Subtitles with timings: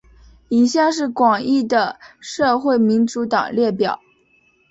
[0.49, 3.99] 以下是广义的社会民主党列表。